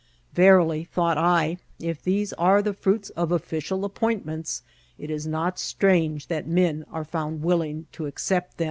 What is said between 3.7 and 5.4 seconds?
appointments, it is